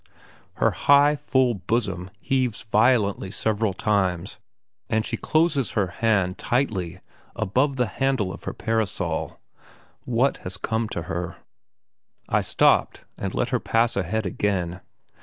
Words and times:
Her 0.55 0.71
high, 0.71 1.15
full 1.15 1.53
bosom 1.53 2.09
heaves 2.19 2.63
violently 2.63 3.29
several 3.29 3.71
times, 3.71 4.39
and 4.89 5.05
she 5.05 5.15
closes 5.15 5.73
her 5.73 5.89
hand 6.01 6.39
tightly 6.39 7.01
above 7.35 7.75
the 7.75 7.85
handle 7.85 8.33
of 8.33 8.45
her 8.45 8.53
parasol. 8.53 9.39
What 10.05 10.37
has 10.37 10.57
come 10.57 10.89
to 10.89 11.03
her? 11.03 11.37
I 12.27 12.41
stopped, 12.41 13.05
and 13.19 13.35
let 13.35 13.49
her 13.49 13.59
pass 13.59 13.95
ahead 13.95 14.25
again. 14.25 14.81